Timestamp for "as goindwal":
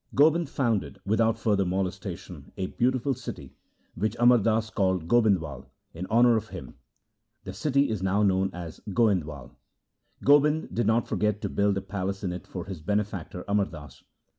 8.51-9.53